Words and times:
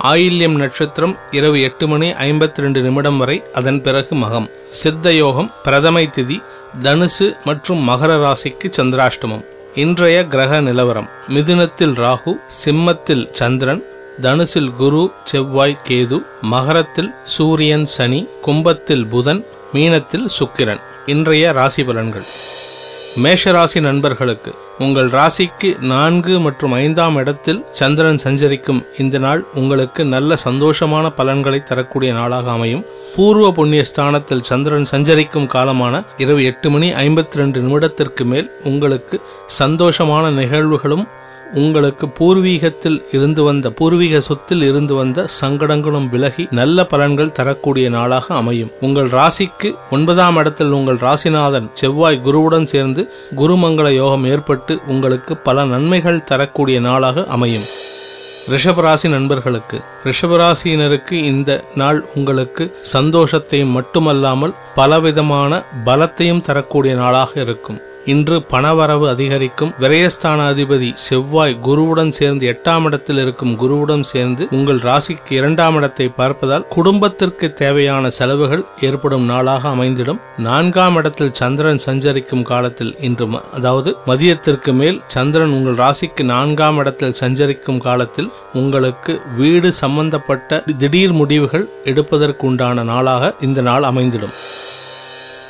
ஆயில்யம் 0.00 0.56
நட்சத்திரம் 0.56 1.18
இரவு 1.30 1.60
எட்டு 1.60 1.88
மணி 1.88 2.10
ஐம்பத்தி 2.10 2.54
ரெண்டு 2.54 2.80
நிமிடம் 2.80 3.16
வரை 3.16 3.42
அதன் 3.52 3.82
பிறகு 3.82 4.14
மகம். 4.14 4.50
சித்த 4.68 5.12
யோகம் 5.12 5.50
பிரதமை 5.64 6.10
திதி 6.10 6.42
தனுசு 6.82 7.36
மற்றும் 7.44 7.88
மகர 7.88 8.16
ராசிக்கு 8.24 8.70
சந்திராஷ்டமம். 8.76 9.44
இன்றைய 9.74 10.26
கிரக 10.26 10.60
நிலவரம். 10.60 11.08
மிதுனத்தில் 11.28 11.94
ராகு 11.94 12.32
சிம்மத்தில் 12.64 13.28
சந்திரன் 13.32 13.84
தனுசில் 14.20 14.76
குரு 14.76 15.12
செவ்வாய் 15.24 15.80
கேது 15.88 16.22
மகரத்தில் 16.40 17.14
சூரியன் 17.24 17.86
சனி 17.86 18.28
கும்பத்தில் 18.42 19.06
புதன் 19.06 19.46
மீனத்தில் 19.74 20.26
சுக்கிரன். 20.38 20.80
இன்றைய 21.06 21.52
ராசி 21.52 21.82
பலன்கள். 21.82 22.26
மேஷராசி 23.22 23.80
நண்பர்களுக்கு 23.80 24.54
உங்கள் 24.78 25.10
ராசிக்கு 25.10 25.78
நான்கு 25.80 26.40
மற்றும் 26.40 26.72
ஐந்தாம் 26.72 27.16
இடத்தில் 27.16 27.64
சந்திரன் 27.70 28.18
சஞ்சரிக்கும் 28.18 28.84
இந்த 28.98 29.18
நாள் 29.18 29.44
உங்களுக்கு 29.54 30.04
நல்ல 30.04 30.36
சந்தோஷமான 30.44 31.08
பலன்களை 31.08 31.62
தரக்கூடிய 31.62 32.12
நாளாக 32.12 32.50
அமையும். 32.50 32.84
பூர்வ 33.16 33.52
புண்ணிய 33.52 33.84
ஸ்தானத்தில் 33.84 34.42
சந்திரன் 34.42 34.84
சஞ்சரிக்கும் 34.84 35.46
காலமான 35.46 36.02
இரவு 36.16 36.44
எட்டு 36.44 36.70
மணி 36.70 36.92
ஐம்பத்தி 36.92 37.38
ரெண்டு 37.38 37.60
நிமிடத்திற்கு 37.60 38.24
மேல் 38.24 38.50
உங்களுக்கு 38.64 39.20
சந்தோஷமான 39.58 40.30
நிகழ்வுகளும் 40.30 41.06
உங்களுக்கு 41.54 42.08
பூர்வீகத்தில் 42.08 43.04
இருந்து 43.12 43.42
வந்த 43.42 43.70
பூர்வீக 43.70 44.20
சொத்தில் 44.20 44.62
இருந்து 44.62 44.94
வந்த 44.94 45.26
சங்கடங்களும் 45.40 46.08
விலகி 46.08 46.46
நல்ல 46.50 46.86
பலன்கள் 46.90 47.32
தரக்கூடிய 47.32 47.88
நாளாக 47.88 48.34
அமையும். 48.34 48.70
உங்கள் 48.80 49.08
ராசிக்கு 49.08 49.74
ஒன்பதாம் 49.90 50.36
இடத்தில் 50.36 50.70
உங்கள் 50.70 50.96
ராசிநாதன் 50.96 51.70
செவ்வாய் 51.74 52.20
குருவுடன் 52.24 52.64
சேர்ந்து 52.64 53.12
குருமங்கள 53.36 53.88
யோகம் 53.94 54.24
ஏற்பட்டு 54.24 54.80
உங்களுக்கு 54.86 55.36
பல 55.36 55.64
நன்மைகள் 55.64 56.24
தரக்கூடிய 56.24 56.80
நாளாக 56.80 57.26
அமையும். 57.26 57.68
ரிஷபராசி 58.50 59.08
நண்பர்களுக்கு 59.08 59.80
ரிஷபராசியினருக்கு 60.04 61.12
இந்த 61.12 61.64
நாள் 61.74 62.04
உங்களுக்கு 62.14 62.64
சந்தோஷத்தையும் 62.92 63.70
மட்டுமல்லாமல் 63.70 64.54
பலவிதமான 64.74 65.64
பலத்தையும் 65.84 66.40
தரக்கூடிய 66.40 66.94
நாளாக 66.94 67.40
இருக்கும். 67.40 67.80
இன்று 68.04 68.42
பணவரவு 68.50 69.08
அதிகரிக்கும். 69.08 69.72
விரயஸ்தான 69.80 70.48
அதிபதி 70.50 70.94
செவ்வாய் 70.94 71.58
குருவுடன் 71.64 72.08
சேர்ந்து 72.08 72.58
எட்டாம் 72.58 72.84
இடத்தில் 72.84 73.18
இருக்கும் 73.18 73.56
குருவுடன் 73.56 74.02
சேர்ந்து 74.02 74.46
உங்கள் 74.50 74.78
ராசிக்கு 74.78 75.32
இரண்டாம் 75.32 75.74
இடத்தை 75.74 76.10
பார்ப்பதால் 76.16 76.68
குடும்பத்திற்கு 76.68 77.52
தேவையான 77.52 78.10
செலவுகள் 78.10 78.64
ஏற்படும் 78.80 79.24
நாளாக 79.24 79.68
அமைந்திடும். 79.68 80.20
நான்காம் 80.38 80.94
இடத்தில் 80.94 81.32
சந்திரன் 81.32 81.78
சஞ்சரிக்கும் 81.78 82.42
காலத்தில் 82.42 82.94
இன்று 82.98 83.26
ம- 83.26 83.40
அதாவது 83.52 83.96
மதியத்திற்கு 84.06 84.72
மேல் 84.72 85.02
சந்திரன் 85.06 85.48
உங்கள் 85.48 85.86
ராசிக்கு 85.86 86.22
நான்காம் 86.22 86.76
இடத்தில் 86.76 87.12
சஞ்சரிக்கும் 87.12 87.78
காலத்தில் 87.78 88.32
உங்களுக்கு 88.52 89.20
வீடு 89.36 89.72
சம்பந்தப்பட்ட 89.72 90.64
திடீர் 90.78 91.12
முடிவுகள் 91.12 91.68
எடுப்பதற்கு 91.84 92.46
உண்டான 92.46 92.82
நாளாக 92.82 93.34
இந்த 93.40 93.60
நாள் 93.60 93.82
அமைந்திடும். 93.82 94.32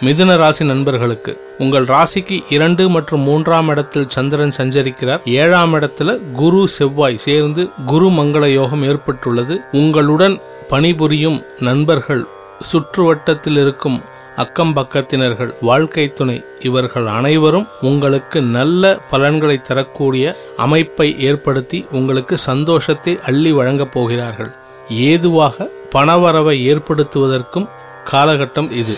மிதுன 0.05 0.37
ராசி 0.37 0.65
நண்பர்களுக்கு 0.65 1.33
உங்கள் 1.59 1.85
ராசிக்கு 1.85 2.43
இரண்டு 2.49 2.89
மற்றும் 2.89 3.21
மூன்றாம் 3.21 3.69
இடத்தில் 3.69 4.09
சந்திரன் 4.09 4.55
சஞ்சரிக்கிறார். 4.57 5.21
ஏழாம் 5.25 5.75
இடத்துல 5.75 6.33
குரு 6.33 6.69
செவ்வாய் 6.69 7.17
சேர்ந்து 7.17 7.71
குரு 7.87 8.09
மங்கள 8.09 8.47
யோகம் 8.47 8.83
ஏற்பட்டுள்ளது. 8.83 9.61
உங்களுடன் 9.73 10.39
பணிபுரியும் 10.69 11.43
நண்பர்கள் 11.59 12.25
சுற்றுவட்டத்தில் 12.73 13.59
இருக்கும் 13.61 14.03
அக்கம் 14.37 14.77
பக்கத்தினர்கள் 14.77 15.55
வாழ்க்கை 15.61 16.13
துணை 16.13 16.45
இவர்கள் 16.61 17.07
அனைவரும் 17.07 17.69
உங்களுக்கு 17.81 18.43
நல்ல 18.43 18.99
பலன்களை 19.11 19.61
தரக்கூடிய 19.61 20.37
அமைப்பை 20.57 21.21
ஏற்படுத்தி 21.21 21.87
உங்களுக்கு 21.91 22.39
சந்தோஷத்தை 22.39 23.19
அள்ளி 23.25 23.53
வழங்கப் 23.53 23.93
போகிறார்கள். 23.93 24.53
ஏதுவாக 24.89 25.71
பணவரவை 25.95 26.57
ஏற்படுத்துவதற்கும் 26.73 27.69
காலகட்டம் 28.13 28.71
இது. 28.71 28.97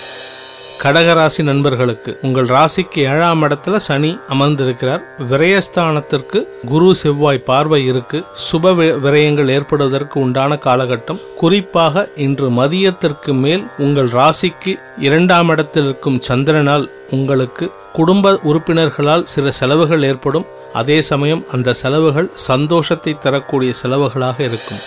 கடகராசி 0.84 1.42
நண்பர்களுக்கு 1.42 2.18
உங்கள் 2.22 2.46
ராசிக்கு 2.46 2.96
ஏழாம் 2.96 3.42
இடத்துல 3.42 3.76
சனி 3.76 4.18
அமர்ந்திருக்கிறார். 4.28 5.02
விரயஸ்தானத்திற்கு 5.30 6.46
குரு 6.66 6.94
செவ்வாய் 6.94 7.38
பார்வை 7.38 7.86
இருக்கு. 7.86 8.24
சுப 8.34 8.66
வி- 8.66 9.00
விரயங்கள் 9.00 9.48
ஏற்படுவதற்கு 9.48 10.20
உண்டான 10.20 10.58
காலகட்டம். 10.64 11.20
குறிப்பாக 11.34 12.08
இன்று 12.16 12.50
மதியத்திற்கு 12.50 13.32
மேல் 13.32 13.66
உங்கள் 13.78 14.08
ராசிக்கு 14.08 14.78
இரண்டாம் 14.98 15.48
இடத்தில் 15.48 15.84
இருக்கும் 15.84 16.20
சந்திரனால் 16.28 16.88
உங்களுக்கு 17.10 17.70
குடும்ப 17.92 18.40
உறுப்பினர்களால் 18.42 19.22
சில 19.22 19.50
செலவுகள் 19.50 20.02
ஏற்படும். 20.02 20.46
அதே 20.72 21.00
சமயம் 21.00 21.44
அந்த 21.52 21.72
செலவுகள் 21.72 22.30
சந்தோஷத்தை 22.34 23.18
தரக்கூடிய 23.18 23.72
செலவுகளாக 23.82 24.40
இருக்கும். 24.40 24.78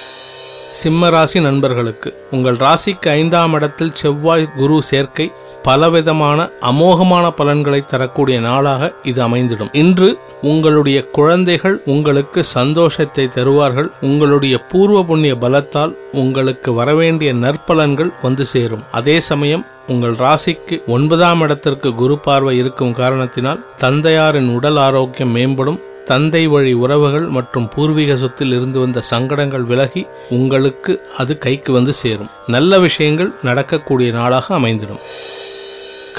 சிம்ம 0.69 1.09
ராசி 1.09 1.41
நண்பர்களுக்கு 1.41 2.25
உங்கள் 2.31 2.55
ராசிக்கு 2.55 3.09
ஐந்தாம் 3.09 3.53
இடத்தில் 3.53 3.93
செவ்வாய் 3.93 4.49
குரு 4.55 4.83
சேர்க்கை 4.83 5.31
பலவிதமான 5.67 6.39
அமோகமான 6.69 7.25
பலன்களை 7.39 7.79
தரக்கூடிய 7.85 8.37
நாளாக 8.39 8.91
இது 9.03 9.19
அமைந்திடும். 9.27 9.71
இன்று 9.83 10.09
உங்களுடைய 10.41 10.99
குழந்தைகள் 11.17 11.75
உங்களுக்கு 11.93 12.39
சந்தோஷத்தை 12.57 13.25
தருவார்கள். 13.27 13.89
உங்களுடைய 14.01 14.57
பூர்வ 14.71 14.99
புண்ணிய 15.03 15.35
பலத்தால் 15.35 15.93
உங்களுக்கு 16.23 16.69
வரவேண்டிய 16.73 17.31
நற்பலன்கள் 17.33 18.11
வந்து 18.21 18.45
சேரும். 18.45 18.85
அதே 18.91 19.17
சமயம் 19.29 19.65
உங்கள் 19.87 20.15
ராசிக்கு 20.23 20.77
ஒன்பதாம் 20.87 21.41
இடத்திற்கு 21.41 21.89
குரு 21.95 22.17
பார்வை 22.17 22.57
இருக்கும் 22.57 22.95
காரணத்தினால் 23.01 23.63
தந்தையாரின் 23.77 24.49
உடல் 24.55 24.79
ஆரோக்கியம் 24.87 25.35
மேம்படும். 25.35 25.79
தந்தை 26.11 26.41
வழி 26.47 26.73
உறவுகள் 26.83 27.25
மற்றும் 27.37 27.69
பூர்வீக 27.73 28.15
சொத்தில் 28.15 28.53
இருந்து 28.57 28.77
வந்த 28.79 28.99
சங்கடங்கள் 29.11 29.65
விலகி 29.71 30.03
உங்களுக்கு 30.29 30.93
அது 31.17 31.33
கைக்கு 31.37 31.71
வந்து 31.73 31.93
சேரும். 32.03 32.31
நல்ல 32.55 32.79
விஷயங்கள் 32.79 33.31
நடக்கக்கூடிய 33.49 34.11
நாளாக 34.11 34.55
அமைந்திடும். 34.59 35.03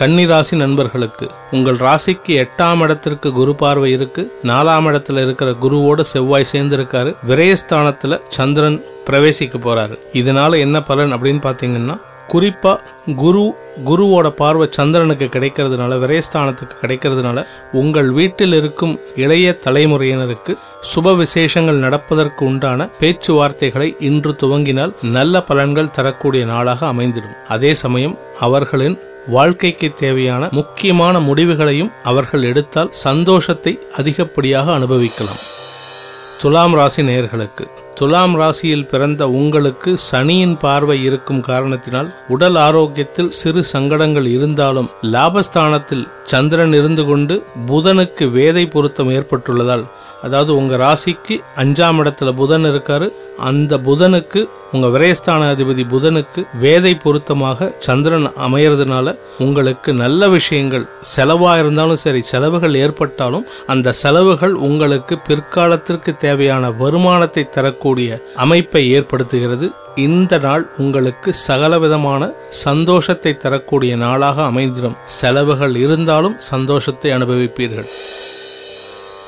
கன்னிராசி 0.01 0.57
நண்பர்களுக்கு 0.57 1.27
உங்கள் 1.51 1.77
ராசிக்கு 1.77 2.33
எட்டாம் 2.43 2.81
இடத்திற்கு 2.81 3.33
குரு 3.33 3.55
பார்வை 3.55 3.91
இருக்கு. 3.91 4.23
நாலாம் 4.43 4.87
இடத்துல 4.91 5.23
இருக்கிற 5.23 5.51
குருவோட 5.63 6.01
செவ்வாய் 6.01 6.47
சேர்ந்திருக்காரு. 6.53 7.11
விரயஸ்தானத்துல 7.29 8.21
சந்திரன் 8.29 8.85
பிரவேசிக்க 9.07 9.57
போறாரு. 9.65 9.97
இதனால 10.13 10.59
என்ன 10.59 10.83
பலன் 10.83 11.15
அப்படின்னு 11.15 11.43
பாத்தீங்கன்னா 11.47 11.97
குறிப்பா 12.33 12.73
குரு 13.17 13.43
குருவோட 13.85 14.29
பார்வை 14.31 14.67
சந்திரனுக்கு 14.71 15.25
கிடைக்கிறதுனால 15.25 15.99
விரயஸ்தானத்துக்கு 16.05 16.77
கிடைக்கிறதுனால 16.83 17.45
உங்கள் 17.73 18.11
வீட்டில் 18.11 18.53
இருக்கும் 18.53 19.01
இளைய 19.17 19.59
தலைமுறையினருக்கு 19.67 20.55
சுப 20.95 21.17
விசேஷங்கள் 21.17 21.85
நடப்பதற்கு 21.87 22.45
உண்டான 22.45 22.89
பேச்சுவார்த்தைகளை 23.01 23.91
இன்று 23.99 24.37
துவங்கினால் 24.43 24.95
நல்ல 25.03 25.45
பலன்கள் 25.49 25.91
தரக்கூடிய 25.91 26.45
நாளாக 26.45 26.87
அமைந்திடும். 26.87 27.37
அதே 27.49 27.75
சமயம் 27.75 28.19
அவர்களின் 28.41 28.99
வாழ்க்கைக்கு 29.29 29.95
தேவையான 29.95 30.49
முக்கியமான 30.51 31.21
முடிவுகளையும் 31.21 31.93
அவர்கள் 32.03 32.43
எடுத்தால் 32.43 32.93
சந்தோஷத்தை 32.93 33.79
அதிகப்படியாக 33.97 34.73
அனுபவிக்கலாம். 34.73 35.43
துலாம் 36.41 36.75
ராசி 36.75 37.03
நேயர்களுக்கு 37.03 37.65
துலாம் 37.95 38.35
ராசியில் 38.37 38.87
பிறந்த 38.87 39.29
உங்களுக்கு 39.29 39.97
சனியின் 39.99 40.57
பார்வை 40.57 41.05
இருக்கும் 41.05 41.41
காரணத்தினால் 41.41 42.15
உடல் 42.29 42.57
ஆரோக்கியத்தில் 42.57 43.29
சிறு 43.29 43.65
சங்கடங்கள் 43.65 44.27
இருந்தாலும் 44.27 44.91
லாபஸ்தானத்தில் 45.03 46.09
சந்திரன் 46.25 46.73
இருந்து 46.73 47.05
கொண்டு 47.05 47.45
புதனுக்கு 47.67 48.27
வேதை 48.31 48.71
பொருத்தம் 48.71 49.11
ஏற்பட்டுள்ளதால் 49.11 49.85
அதாவது 50.23 50.57
உங்கள் 50.57 50.81
ராசிக்கு 50.81 51.37
அஞ்சாம் 51.57 52.01
இடத்துல 52.03 52.33
புதன் 52.33 52.65
இருக்காரு. 52.65 53.09
அந்த 53.37 53.77
புதனுக்கு 53.79 54.41
உங்கள் 54.73 54.93
விரயஸ்தான 54.95 55.43
அதிபதி 55.55 55.85
புதனுக்கு 55.93 56.41
வேதை 56.63 56.93
பொருத்தமாக 57.03 57.69
சந்திரன் 57.79 58.27
அமையறதுனால 58.47 59.17
உங்களுக்கு 59.39 59.95
நல்ல 59.95 60.29
விஷயங்கள் 60.29 60.89
செலவாக 61.17 61.59
இருந்தாலும் 61.59 61.97
சரி 61.97 62.23
செலவுகள் 62.23 62.75
ஏற்பட்டாலும் 62.75 63.47
அந்த 63.67 63.93
செலவுகள் 63.93 64.55
உங்களுக்கு 64.69 65.19
பிற்காலத்திற்கு 65.29 66.17
தேவையான 66.17 66.71
வருமானத்தை 66.71 67.49
தரக்கூடிய 67.49 68.21
அமைப்பை 68.37 68.83
ஏற்படுத்துகிறது. 68.99 69.69
இந்த 69.97 70.39
நாள் 70.39 70.71
உங்களுக்கு 70.79 71.35
சகலவிதமான 71.35 72.33
சந்தோஷத்தை 72.49 73.37
தரக்கூடிய 73.37 73.97
நாளாக 73.97 74.43
அமைந்திடும். 74.43 74.99
செலவுகள் 75.05 75.77
இருந்தாலும் 75.77 76.37
சந்தோஷத்தை 76.39 77.11
அனுபவிப்பீர்கள். 77.11 77.89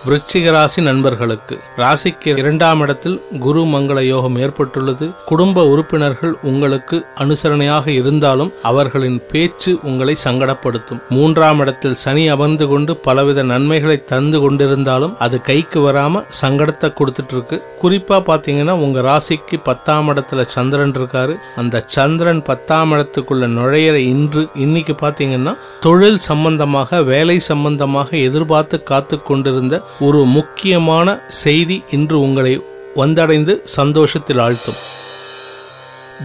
விருச்சிக 0.04 0.50
ராசி 0.50 0.80
நண்பர்களுக்கு. 0.80 1.54
ராசிக்கு 1.80 2.30
இரண்டாம் 2.40 2.80
இடத்தில் 2.84 3.16
குரு 3.44 3.62
மங்கள 3.72 3.98
யோகம் 4.04 4.36
ஏற்பட்டுள்ளது. 4.44 5.06
குடும்ப 5.30 5.64
உறுப்பினர்கள் 5.72 6.34
உங்களுக்கு 6.50 6.96
அனுசரணையாக 7.22 7.86
இருந்தாலும் 8.00 8.52
அவர்களின் 8.70 9.18
பேச்சு 9.32 9.72
உங்களை 9.88 10.14
சங்கடப்படுத்தும். 10.24 11.00
மூன்றாம் 11.16 11.60
இடத்தில் 11.64 11.98
சனி 12.04 12.24
அமர்ந்து 12.28 12.66
கொண்டு 12.66 12.94
பலவித 13.06 13.42
நன்மைகளை 13.42 13.98
தந்து 14.04 14.40
கொண்டிருந்தாலும் 14.44 15.14
அது 15.26 15.38
கைக்கு 15.40 15.80
வராம 15.80 16.22
சங்கடத்தை 16.42 16.90
கொடுத்துட்டு 17.00 17.36
இருக்கு 17.36 17.58
குறிப்பா 17.82 18.18
பாத்தீங்கன்னா 18.30 18.76
உங்க 18.86 19.00
ராசிக்கு 19.00 19.58
பத்தாம் 19.68 20.08
இடத்துல 20.14 20.40
சந்திரன் 20.56 20.96
இருக்காரு. 20.98 21.36
அந்த 21.56 21.84
சந்திரன் 21.96 22.42
பத்தாம் 22.42 22.92
இடத்துக்குள்ள 22.92 23.46
நுழையிற 23.58 23.96
இன்று 24.14 24.44
இன்னைக்கு 24.54 24.96
பாத்தீங்கன்னா 25.04 25.54
தொழில் 25.80 26.20
சம்பந்தமாக 26.30 27.02
வேலை 27.02 27.38
சம்பந்தமாக 27.50 28.08
எதிர்பார்த்து 28.28 28.76
காத்து 28.82 29.16
கொண்டிருந்த 29.22 29.76
ஒரு 29.98 30.24
முக்கியமான 30.24 31.22
செய்தி 31.26 31.82
இன்று 31.90 32.20
உங்களை 32.20 32.60
வந்தடைந்து 32.96 33.60
சந்தோஷத்தில் 33.64 34.38
ஆழ்த்தும். 34.38 34.80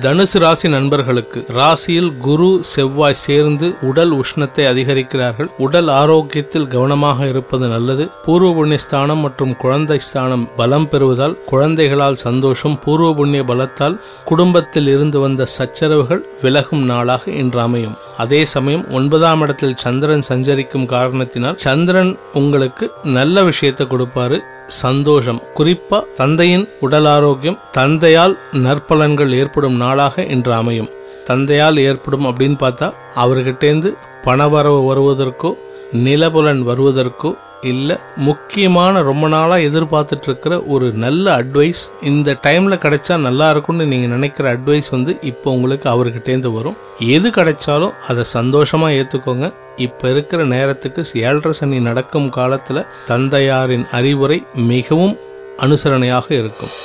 தனுசு 0.04 0.38
ராசி 0.40 0.68
நண்பர்களுக்கு 0.68 1.46
ராசியில் 1.58 2.10
குரு 2.18 2.48
செவ்வாய் 2.62 3.14
சேர்ந்து 3.14 3.68
உடல் 3.82 4.14
உஷ்ணத்தை 4.22 4.64
அதிகரிக்கிறார்கள். 4.72 5.50
உடல் 5.58 5.88
ஆரோக்கியத்தில் 5.88 6.68
கவனமாக 6.68 7.28
இருப்பது 7.28 7.68
நல்லது. 7.68 8.06
பூர்வ 8.26 8.54
புண்ணிய 8.54 8.78
ஸ்தானம் 8.78 9.18
மற்றும் 9.18 9.54
குழந்தை 9.58 10.00
ஸ்தானம் 10.00 10.50
பலம் 10.56 10.88
பெறுவதால் 10.88 11.38
குழந்தைகளால் 11.52 12.16
சந்தோஷம் 12.16 12.80
பூர்வ 12.86 13.14
புண்ணிய 13.14 13.44
பலத்தால் 13.44 14.00
குடும்பத்தில் 14.32 14.88
இருந்து 14.88 15.20
வந்த 15.20 15.48
சச்சரவுகள் 15.58 16.26
விலகும் 16.42 16.84
நாளாக 16.84 17.32
இன்று 17.32 17.60
அமையும். 17.60 17.96
அதே 18.18 18.46
சமயம் 18.46 18.86
ஒன்பதாம் 18.92 19.42
இடத்தில் 19.42 19.76
சந்திரன் 19.76 20.28
சஞ்சரிக்கும் 20.32 20.86
காரணத்தினால் 20.86 21.56
சந்திரன் 21.56 22.18
உங்களுக்கு 22.34 22.88
நல்ல 23.04 23.44
விஷயத்தை 23.44 23.88
கொடுப்பாரு. 23.88 24.40
சந்தோஷம். 24.68 25.42
குறிப்பா 25.56 26.04
தந்தையின் 26.16 26.70
உடல் 26.80 27.06
ஆரோக்கியம் 27.06 27.60
தந்தையால் 27.72 28.40
நற்பலன்கள் 28.52 29.32
ஏற்படும் 29.32 29.76
நாளாக 29.76 30.24
இன்று 30.24 30.54
அமையும். 30.54 30.90
தந்தையால் 31.24 31.78
ஏற்படும் 31.78 32.26
அப்படின்னு 32.26 32.58
பார்த்தா 32.60 32.94
அவர்கிட்டேருந்து 33.16 33.94
பணவரவு 34.24 34.86
வருவதற்கோ 34.86 35.54
நிலபுலன் 35.92 36.62
வருவதற்கோ 36.62 37.36
இல்லை 37.72 37.96
முக்கியமான 38.28 39.02
ரொம்ப 39.10 39.26
நாளாக 39.28 39.68
எதிர்பார்த்துட்டு 39.70 40.28
இருக்கிற 40.30 40.54
ஒரு 40.74 40.88
நல்ல 41.04 41.26
அட்வைஸ் 41.42 41.84
இந்த 42.12 42.36
டைமில் 42.46 42.82
கிடைச்சா 42.86 43.16
நல்லா 43.28 43.48
இருக்கும்னு 43.50 43.86
நீங்கள் 43.86 44.14
நினைக்கிற 44.16 44.46
அட்வைஸ் 44.56 44.90
வந்து 44.96 45.14
இப்போ 45.32 45.52
உங்களுக்கு 45.52 45.88
அவர்கிட்டேருந்து 45.94 46.52
வரும். 46.58 46.78
எது 47.16 47.30
கிடைச்சாலும் 47.30 47.96
அதை 48.08 48.24
சந்தோஷமாக 48.38 48.98
ஏற்றுக்கோங்க 49.02 49.50
இப்போ 49.86 50.10
இருக்கிற 50.10 50.42
நேரத்துக்கு 50.56 51.04
ஏழரை 51.28 51.54
சனி 51.60 51.80
நடக்கும் 51.90 52.30
காலத்தில் 52.40 52.86
தந்தையாரின் 53.12 53.88
அறிவுரை 54.00 54.40
மிகவும் 54.72 55.16
அனுசரணையாக 55.66 56.28
இருக்கும். 56.42 56.76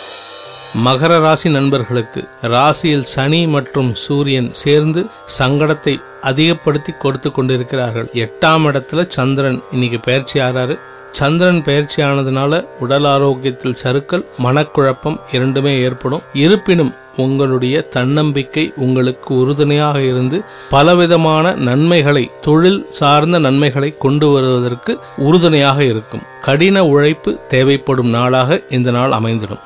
மகர 0.77 1.21
ராசி 1.21 1.49
நண்பர்களுக்கு 1.51 2.25
ராசியில் 2.41 3.05
சனி 3.05 3.47
மற்றும் 3.47 3.95
சூரியன் 3.95 4.53
சேர்ந்து 4.53 5.07
சங்கடத்தை 5.39 6.01
அதிகப்படுத்தி 6.21 6.93
கொடுத்து 6.93 7.33
கொண்டிருக்கிறார்கள். 7.33 8.09
எட்டாம் 8.15 8.65
இடத்துல 8.65 9.07
சந்திரன் 9.09 9.63
இன்னைக்கு 9.73 10.01
பயிற்சி 10.01 10.41
ஆறாரு. 10.41 10.79
சந்திரன் 11.11 11.63
பயிற்சி 11.63 12.03
ஆனதுனால 12.03 12.67
உடல் 12.81 13.05
ஆரோக்கியத்தில் 13.05 13.77
சருக்கள் 13.83 14.25
மனக்குழப்பம் 14.45 15.19
இரண்டுமே 15.33 15.81
ஏற்படும். 15.81 16.23
இருப்பினும் 16.33 16.95
உங்களுடைய 17.17 17.81
தன்னம்பிக்கை 17.81 18.73
உங்களுக்கு 18.77 19.35
உறுதுணையாக 19.35 20.03
இருந்து 20.03 20.43
பலவிதமான 20.71 21.55
நன்மைகளை 21.55 22.31
தொழில் 22.41 22.87
சார்ந்த 22.91 23.39
நன்மைகளை 23.39 23.97
கொண்டு 23.99 24.29
வருவதற்கு 24.29 24.99
உறுதுணையாக 25.17 25.85
இருக்கும். 25.85 26.23
கடின 26.41 26.87
உழைப்பு 26.87 27.41
தேவைப்படும் 27.49 28.09
நாளாக 28.09 28.61
இந்த 28.71 28.91
நாள் 28.91 29.13
அமைந்திடும். 29.13 29.65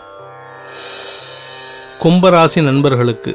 கும்பராசி 2.03 2.63
நண்பர்களுக்கு 2.63 3.33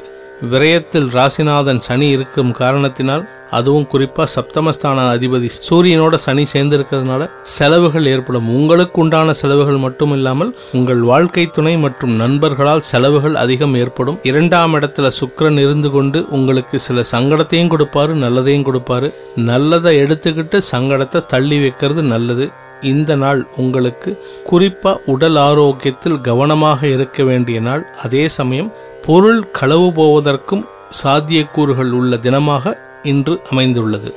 விரயத்தில் 0.52 1.08
ராசிநாதன் 1.16 1.80
சனி 1.80 2.08
இருக்கும் 2.10 2.52
காரணத்தினால் 2.52 3.24
அதுவும் 3.52 3.88
குறிப்பா 3.94 4.24
சப்தமஸ்தான 4.36 5.06
அதிபதி 5.14 5.50
சூரியனோட 5.70 6.16
சனி 6.16 6.44
சேர்ந்திருக்கிறதுனால 6.54 7.30
செலவுகள் 7.44 8.06
ஏற்படும். 8.06 8.48
உங்களுக்கு 8.48 9.02
உண்டான 9.02 9.34
செலவுகள் 9.34 9.78
மட்டும் 9.78 10.12
இல்லாமல் 10.12 10.56
உங்கள் 10.74 11.02
வாழ்க்கை 11.02 11.46
துணை 11.48 11.78
மற்றும் 11.78 12.14
நண்பர்களால் 12.16 12.86
செலவுகள் 12.92 13.36
அதிகம் 13.36 13.76
ஏற்படும். 13.76 14.20
இரண்டாம் 14.24 14.76
இடத்துல 14.76 15.12
சுக்கரன் 15.20 15.60
இருந்து 15.60 15.90
கொண்டு 15.90 16.26
உங்களுக்கு 16.30 16.80
சில 16.80 17.04
சங்கடத்தையும் 17.12 17.74
கொடுப்பாரு 17.76 18.16
நல்லதையும் 18.26 18.68
கொடுப்பாரு. 18.70 19.14
நல்லதை 19.36 19.98
எடுத்துக்கிட்டு 20.00 20.62
சங்கடத்தை 20.72 21.26
தள்ளி 21.26 21.60
வைக்கிறது 21.60 22.04
நல்லது. 22.16 22.48
இந்த 22.82 23.16
நாள் 23.16 23.48
உங்களுக்கு 23.58 24.24
குறிப்பா 24.52 24.98
உடல் 25.06 25.36
ஆரோக்கியத்தில் 25.36 26.22
கவனமாக 26.22 26.88
இருக்க 26.88 27.24
வேண்டிய 27.24 27.60
நாள். 27.60 27.86
அதே 28.04 28.28
சமயம் 28.28 28.72
பொருள் 29.02 29.52
களவு 29.52 29.92
போவதற்கும் 29.92 30.66
சாத்தியக்கூறுகள் 31.04 31.92
உள்ள 31.92 32.16
தினமாக 32.16 32.78
இன்று 33.04 33.42
அமைந்துள்ளது. 33.50 34.16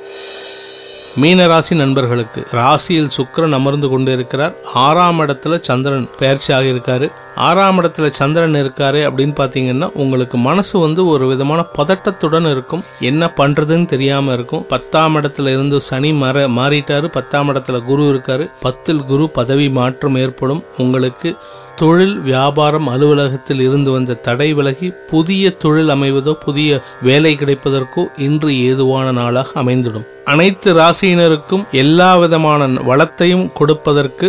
மீனராசி 1.21 1.75
நண்பர்களுக்கு 1.75 2.47
ராசியில் 2.51 3.09
சுக்கரன் 3.17 3.53
அமர்ந்து 3.53 3.89
கொண்டிருக்கிறார். 3.89 4.55
ஆறாம் 4.75 5.21
இடத்துல 5.21 5.61
சந்திரன் 5.61 6.09
பயிற்சியாக 6.19 6.65
இருக்காரு. 6.65 7.13
ஆறாம் 7.35 7.83
இடத்துல 7.83 8.09
சந்திரன் 8.09 8.55
இருக்காரு 8.55 9.01
அப்படின்னு 9.01 9.35
பாத்தீங்கன்னா 9.35 9.91
உங்களுக்கு 9.95 10.39
மனசு 10.39 10.79
வந்து 10.79 11.07
ஒரு 11.07 11.27
விதமான 11.27 11.65
பதட்டத்துடன் 11.79 12.51
இருக்கும். 12.51 12.85
என்ன 13.01 13.27
பண்றதுன்னு 13.37 13.85
தெரியாம 13.85 14.33
இருக்கும். 14.33 14.67
பத்தாம் 14.67 15.17
இடத்துல 15.17 15.41
இருந்து 15.41 15.81
சனி 15.81 16.13
மற 16.13 16.49
மாறிட்டாரு. 16.49 17.07
பத்தாம் 17.07 17.49
இடத்துல 17.49 17.85
குரு 17.85 18.03
இருக்காரு. 18.03 18.51
பத்தில் 18.61 19.03
குரு 19.03 19.29
பதவி 19.29 19.71
மாற்றம் 19.71 20.17
ஏற்படும். 20.17 20.65
உங்களுக்கு 20.79 21.37
தொழில் 21.83 22.17
வியாபாரம் 22.21 22.89
அலுவலகத்தில் 22.89 23.61
இருந்து 23.61 23.91
வந்த 23.91 24.15
தடை 24.15 24.53
விலகி 24.53 24.89
புதிய 25.11 25.51
தொழில் 25.51 25.89
அமைவதோ 25.89 26.33
புதிய 26.45 26.81
வேலை 27.03 27.33
கிடைப்பதற்கோ 27.41 28.03
இன்று 28.17 28.51
ஏதுவான 28.69 29.13
நாளாக 29.13 29.61
அமைந்திடும். 29.61 30.07
அனைத்து 30.25 30.71
ராசியினருக்கும் 30.75 31.65
எல்லா 31.73 32.17
விதமான 32.17 32.69
வளத்தையும் 32.83 33.53
கொடுப்பதற்கு 33.53 34.29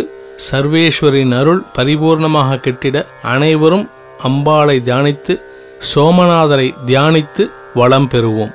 சர்வேஸ்வரின் 0.50 1.34
அருள் 1.40 1.62
பரிபூர்ணமாக 1.78 2.60
கெட்டிட 2.60 3.06
அனைவரும் 3.22 3.86
அம்பாளை 4.24 4.76
தியானித்து 4.88 5.34
சோமநாதரை 5.94 6.68
தியானித்து 6.86 7.44
வளம் 7.74 8.08
பெறுவோம். 8.12 8.52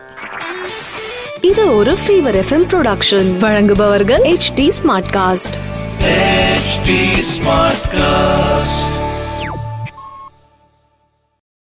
இது 1.42 1.76
ஒரு 1.76 1.94
ஃபீவர் 2.02 2.38
எஃப்எம் 2.44 2.68
ப்ரொடக்ஷன் 2.72 3.30
வழங்குபவர்கள் 3.38 4.24
H 4.34 4.54
D 4.54 4.72
smart 4.80 5.12
cast 5.16 5.56
H 6.04 6.82
smart 7.26 7.88
cast 7.88 8.99